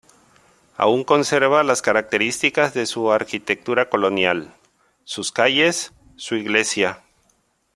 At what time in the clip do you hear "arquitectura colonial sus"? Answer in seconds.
3.11-5.31